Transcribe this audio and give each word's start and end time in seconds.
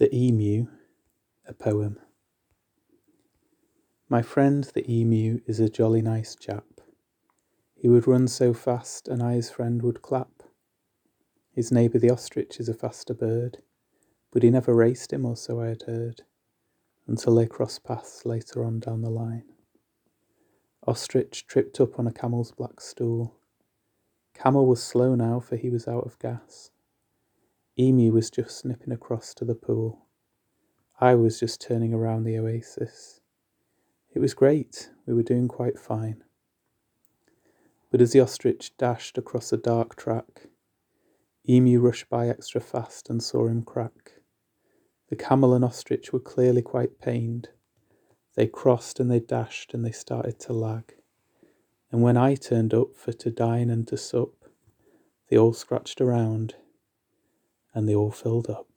The 0.00 0.16
Emu, 0.16 0.66
a 1.46 1.52
poem. 1.52 1.98
My 4.08 4.22
friend 4.22 4.64
the 4.64 4.90
emu 4.90 5.40
is 5.44 5.60
a 5.60 5.68
jolly 5.68 6.00
nice 6.00 6.34
chap. 6.34 6.64
He 7.74 7.86
would 7.86 8.06
run 8.08 8.26
so 8.26 8.54
fast, 8.54 9.08
and 9.08 9.22
I 9.22 9.34
his 9.34 9.50
friend 9.50 9.82
would 9.82 10.00
clap. 10.00 10.42
His 11.52 11.70
neighbour 11.70 11.98
the 11.98 12.08
ostrich 12.08 12.58
is 12.58 12.66
a 12.66 12.72
faster 12.72 13.12
bird, 13.12 13.58
but 14.30 14.42
he 14.42 14.48
never 14.48 14.74
raced 14.74 15.12
him, 15.12 15.26
or 15.26 15.36
so 15.36 15.60
I 15.60 15.66
had 15.66 15.82
heard, 15.82 16.22
until 17.06 17.34
they 17.34 17.46
crossed 17.46 17.84
paths 17.84 18.24
later 18.24 18.64
on 18.64 18.80
down 18.80 19.02
the 19.02 19.10
line. 19.10 19.52
Ostrich 20.86 21.46
tripped 21.46 21.78
up 21.78 21.98
on 21.98 22.06
a 22.06 22.10
camel's 22.10 22.52
black 22.52 22.80
stool. 22.80 23.36
Camel 24.32 24.64
was 24.64 24.82
slow 24.82 25.14
now, 25.14 25.40
for 25.40 25.56
he 25.56 25.68
was 25.68 25.86
out 25.86 26.06
of 26.06 26.18
gas. 26.18 26.70
Emu 27.80 28.12
was 28.12 28.28
just 28.28 28.58
snipping 28.58 28.92
across 28.92 29.32
to 29.32 29.42
the 29.42 29.54
pool. 29.54 30.04
I 31.00 31.14
was 31.14 31.40
just 31.40 31.62
turning 31.62 31.94
around 31.94 32.24
the 32.24 32.36
oasis. 32.36 33.22
It 34.12 34.18
was 34.18 34.34
great, 34.34 34.90
we 35.06 35.14
were 35.14 35.22
doing 35.22 35.48
quite 35.48 35.78
fine. 35.78 36.22
But 37.90 38.02
as 38.02 38.12
the 38.12 38.20
ostrich 38.20 38.76
dashed 38.76 39.16
across 39.16 39.50
a 39.50 39.56
dark 39.56 39.96
track, 39.96 40.48
Emu 41.48 41.80
rushed 41.80 42.10
by 42.10 42.28
extra 42.28 42.60
fast 42.60 43.08
and 43.08 43.22
saw 43.22 43.46
him 43.46 43.62
crack. 43.62 44.12
The 45.08 45.16
camel 45.16 45.54
and 45.54 45.64
ostrich 45.64 46.12
were 46.12 46.20
clearly 46.20 46.60
quite 46.60 47.00
pained. 47.00 47.48
They 48.34 48.46
crossed 48.46 49.00
and 49.00 49.10
they 49.10 49.20
dashed 49.20 49.72
and 49.72 49.86
they 49.86 49.90
started 49.90 50.38
to 50.40 50.52
lag. 50.52 50.96
And 51.90 52.02
when 52.02 52.18
I 52.18 52.34
turned 52.34 52.74
up 52.74 52.94
for 52.94 53.14
to 53.14 53.30
dine 53.30 53.70
and 53.70 53.88
to 53.88 53.96
sup, 53.96 54.34
they 55.30 55.38
all 55.38 55.54
scratched 55.54 56.02
around 56.02 56.56
and 57.74 57.88
they 57.88 57.94
all 57.94 58.10
filled 58.10 58.48
up. 58.50 58.69